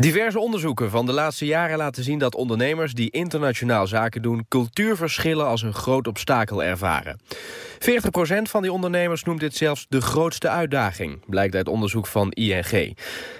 [0.00, 5.46] Diverse onderzoeken van de laatste jaren laten zien dat ondernemers die internationaal zaken doen cultuurverschillen
[5.46, 7.20] als een groot obstakel ervaren.
[7.20, 12.98] 40% van die ondernemers noemt dit zelfs de grootste uitdaging, blijkt uit onderzoek van ING.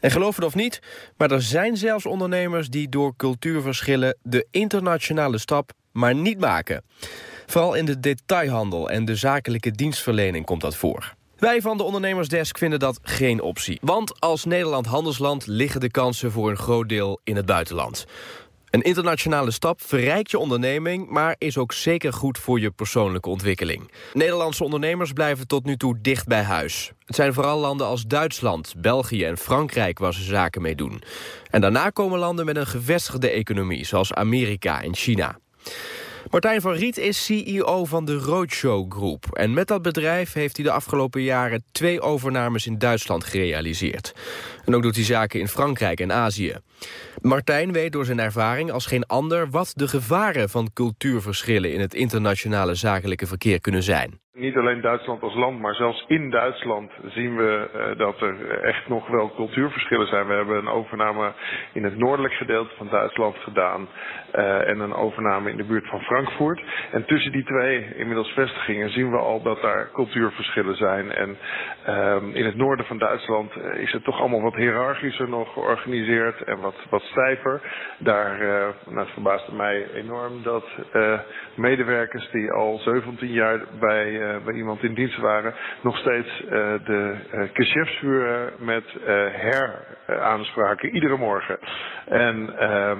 [0.00, 0.80] En geloof het of niet,
[1.16, 6.84] maar er zijn zelfs ondernemers die door cultuurverschillen de internationale stap maar niet maken.
[7.46, 11.14] Vooral in de detailhandel en de zakelijke dienstverlening komt dat voor.
[11.40, 13.78] Wij van de Ondernemersdesk vinden dat geen optie.
[13.82, 18.06] Want als Nederland handelsland liggen de kansen voor een groot deel in het buitenland.
[18.70, 21.08] Een internationale stap verrijkt je onderneming...
[21.08, 23.90] maar is ook zeker goed voor je persoonlijke ontwikkeling.
[24.12, 26.92] Nederlandse ondernemers blijven tot nu toe dicht bij huis.
[27.04, 29.98] Het zijn vooral landen als Duitsland, België en Frankrijk...
[29.98, 31.02] waar ze zaken mee doen.
[31.50, 33.84] En daarna komen landen met een gevestigde economie...
[33.84, 35.38] zoals Amerika en China.
[36.30, 39.26] Martijn van Riet is CEO van de Roadshow Groep.
[39.32, 44.14] En met dat bedrijf heeft hij de afgelopen jaren twee overnames in Duitsland gerealiseerd.
[44.64, 46.56] En ook doet hij zaken in Frankrijk en Azië.
[47.20, 51.94] Martijn weet door zijn ervaring als geen ander wat de gevaren van cultuurverschillen in het
[51.94, 54.20] internationale zakelijke verkeer kunnen zijn.
[54.40, 58.88] Niet alleen Duitsland als land, maar zelfs in Duitsland zien we uh, dat er echt
[58.88, 60.26] nog wel cultuurverschillen zijn.
[60.26, 61.32] We hebben een overname
[61.72, 63.88] in het noordelijk gedeelte van Duitsland gedaan
[64.34, 66.62] uh, en een overname in de buurt van Frankfurt.
[66.92, 71.12] En tussen die twee inmiddels vestigingen zien we al dat daar cultuurverschillen zijn.
[71.12, 71.36] En
[71.88, 76.42] uh, in het noorden van Duitsland eh, is het toch allemaal wat hiërarchischer nog georganiseerd
[76.42, 77.60] en wat, wat stijver.
[77.98, 78.38] Daar,
[78.86, 80.64] nou, het verbaasde mij enorm dat
[81.54, 86.50] medewerkers die al 17 jaar bij bij iemand in dienst waren, nog steeds uh,
[86.84, 87.14] de
[88.02, 88.84] uh, met
[89.32, 91.58] heraanspraken iedere morgen.
[92.06, 92.54] En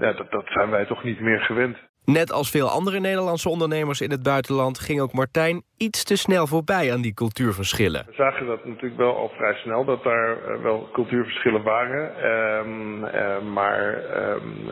[0.00, 1.76] ja, dat, dat zijn wij toch niet meer gewend.
[2.04, 4.78] Net als veel andere Nederlandse ondernemers in het buitenland...
[4.78, 8.04] ging ook Martijn iets te snel voorbij aan die cultuurverschillen.
[8.06, 12.24] We zagen dat natuurlijk wel al vrij snel, dat daar wel cultuurverschillen waren.
[12.24, 14.70] Um, uh, maar um,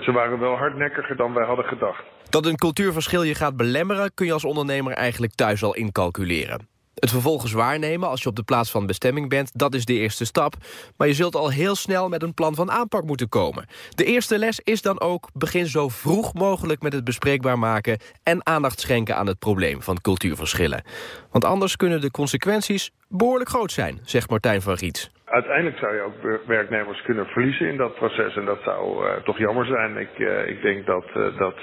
[0.00, 2.02] ze waren wel hardnekkiger dan wij hadden gedacht.
[2.30, 4.14] Dat een cultuurverschil je gaat belemmeren...
[4.14, 6.71] kun je als ondernemer eigenlijk thuis al incalculeren.
[6.94, 9.50] Het vervolgens waarnemen als je op de plaats van bestemming bent...
[9.54, 10.54] dat is de eerste stap.
[10.96, 13.66] Maar je zult al heel snel met een plan van aanpak moeten komen.
[13.94, 15.28] De eerste les is dan ook...
[15.32, 17.98] begin zo vroeg mogelijk met het bespreekbaar maken...
[18.22, 20.84] en aandacht schenken aan het probleem van cultuurverschillen.
[21.30, 26.00] Want anders kunnen de consequenties behoorlijk groot zijn, zegt Martijn van Riet uiteindelijk zou je
[26.00, 28.36] ook werknemers kunnen verliezen in dat proces.
[28.36, 29.96] En dat zou uh, toch jammer zijn.
[29.96, 31.56] Ik, uh, ik denk dat, uh, dat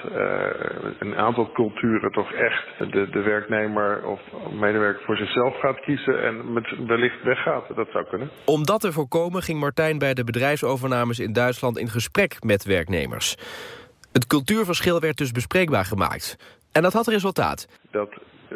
[0.99, 4.19] een aantal culturen toch echt de, de werknemer of
[4.51, 7.75] medewerker voor zichzelf gaat kiezen en met wellicht weggaat.
[7.75, 8.29] Dat zou kunnen.
[8.45, 13.35] Om dat te voorkomen ging Martijn bij de bedrijfsovernames in Duitsland in gesprek met werknemers.
[14.11, 16.37] Het cultuurverschil werd dus bespreekbaar gemaakt.
[16.71, 17.67] En dat had resultaat.
[17.91, 18.09] Dat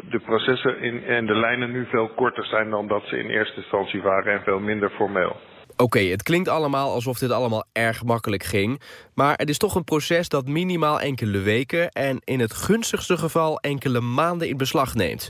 [0.09, 3.57] de processen in, en de lijnen nu veel korter zijn dan dat ze in eerste
[3.57, 5.35] instantie waren en veel minder formeel.
[5.77, 8.81] Oké, het klinkt allemaal alsof dit allemaal erg makkelijk ging.
[9.13, 11.89] Maar het is toch een proces dat minimaal enkele weken...
[11.89, 15.29] en in het gunstigste geval enkele maanden in beslag neemt.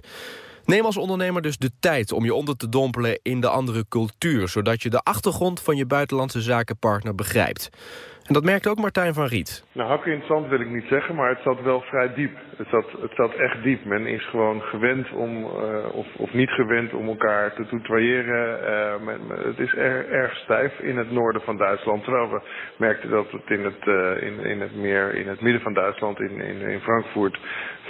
[0.66, 4.48] Neem als ondernemer dus de tijd om je onder te dompelen in de andere cultuur...
[4.48, 7.70] zodat je de achtergrond van je buitenlandse zakenpartner begrijpt.
[8.28, 9.66] En dat merkt ook Martijn van Riet.
[9.72, 12.38] Nou, hakken in het zand wil ik niet zeggen, maar het zat wel vrij diep.
[12.58, 13.86] Het zat, het zat echt diep.
[13.86, 17.62] Men is gewoon gewend om, uh, of, of niet gewend om elkaar te.
[17.64, 22.04] Uh, men, het is er, erg stijf in het noorden van Duitsland.
[22.04, 22.42] Terwijl we
[22.78, 26.20] merkten dat het in het, uh, in, in het meer in het midden van Duitsland,
[26.20, 27.40] in, in, in Frankfurt,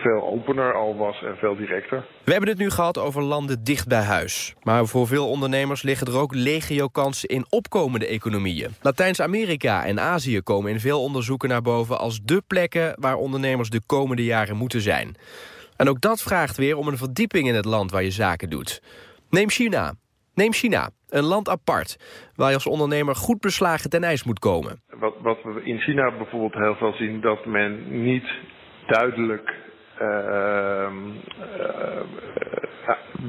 [0.02, 2.06] veel opener al was en veel directer.
[2.24, 4.56] We hebben het nu gehad over landen dicht bij huis.
[4.64, 8.76] Maar voor veel ondernemers liggen er ook legio-kansen in opkomende economieën.
[8.82, 12.00] Latijns-Amerika en Azië komen in veel onderzoeken naar boven...
[12.00, 15.16] als de plekken waar ondernemers de komende jaren moeten zijn.
[15.78, 18.82] En ook dat vraagt weer om een verdieping in het land waar je zaken doet.
[19.30, 19.94] Neem China.
[20.36, 21.98] Neem China, een land apart,
[22.36, 24.82] waar je als ondernemer goed beslagen ten ijs moet komen.
[25.00, 28.28] Wat, wat we in China bijvoorbeeld heel veel zien, dat men niet
[28.88, 29.54] duidelijk
[30.02, 30.92] uh, uh,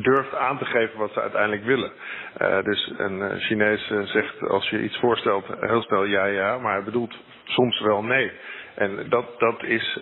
[0.02, 1.92] durft aan te geven wat ze uiteindelijk willen.
[2.40, 6.84] Uh, dus een Chinees zegt als je iets voorstelt heel snel ja ja, maar hij
[6.84, 7.14] bedoelt
[7.44, 8.32] soms wel nee.
[8.74, 9.98] En dat, dat is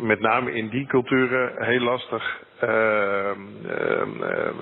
[0.00, 2.44] met name in die culturen heel lastig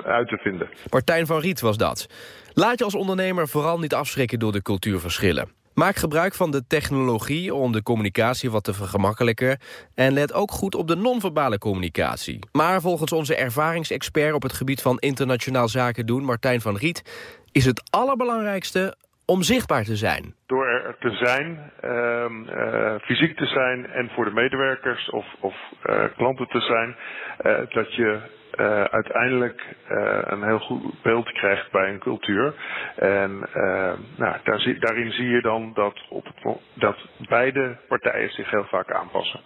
[0.05, 0.69] uit te vinden.
[0.91, 2.09] Martijn van Riet was dat.
[2.53, 5.64] Laat je als ondernemer vooral niet afschrikken door de cultuurverschillen.
[5.75, 9.59] Maak gebruik van de technologie om de communicatie wat te vergemakkelijken...
[9.95, 12.39] en let ook goed op de non-verbale communicatie.
[12.53, 16.25] Maar volgens onze ervaringsexpert op het gebied van internationaal zaken doen...
[16.25, 17.03] Martijn van Riet,
[17.53, 20.35] is het allerbelangrijkste om zichtbaar te zijn.
[20.47, 22.25] Door er te zijn, uh,
[22.57, 25.55] uh, fysiek te zijn en voor de medewerkers of, of
[25.87, 26.97] uh, klanten te zijn...
[27.69, 28.21] dat je
[28.61, 32.55] uh, uiteindelijk uh, een heel goed beeld krijgt bij een cultuur.
[32.97, 36.27] En uh, nou, daar zie, daarin zie je dan dat, op
[36.75, 36.97] dat
[37.29, 39.41] beide partijen zich heel vaak aanpassen.